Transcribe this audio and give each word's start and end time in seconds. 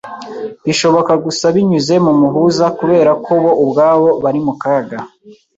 bishoboka 0.65 1.13
gusa 1.25 1.45
binyuze 1.55 1.95
mu 2.05 2.13
muhuza 2.21 2.65
kubera 2.77 3.11
ko 3.25 3.31
bo 3.43 3.51
ubwabo 3.63 4.07
bari 4.23 4.39
mu 4.45 4.53
kaga 4.61 4.99